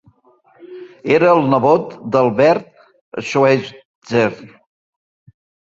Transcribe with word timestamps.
Era 1.17 1.29
el 1.33 1.45
nebot 1.51 1.93
d'Albert 2.17 2.73
Schweitzer. 3.27 4.27